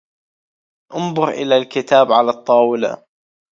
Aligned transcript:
أنظر 0.95 1.27
إلى 1.29 1.57
الكتاب 1.57 2.11
على 2.11 2.29
الطاولة. 2.29 3.05